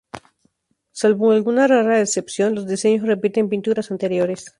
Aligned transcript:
Salvo 0.99 1.29
alguna 1.31 1.67
rara 1.67 2.01
excepción, 2.01 2.55
los 2.55 2.65
diseños 2.65 3.05
repiten 3.05 3.49
pinturas 3.49 3.91
anteriores. 3.91 4.49